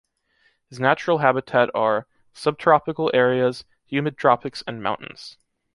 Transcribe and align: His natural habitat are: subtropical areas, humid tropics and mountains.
His 0.69 0.79
natural 0.79 1.19
habitat 1.19 1.69
are: 1.75 2.07
subtropical 2.33 3.11
areas, 3.13 3.65
humid 3.85 4.17
tropics 4.17 4.63
and 4.65 4.81
mountains. 4.81 5.37